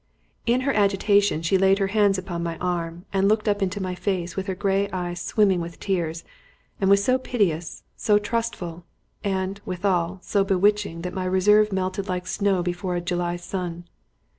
[0.47, 3.93] In her agitation she laid her hands on my arm and looked up into my
[3.93, 6.23] face with her grey eyes swimming with tears,
[6.79, 8.83] and was so piteous, so trustful,
[9.23, 13.83] and, withal, so bewitching that my reserve melted like snow before a July sun.